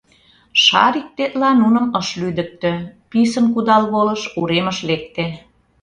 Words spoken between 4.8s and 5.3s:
лекте.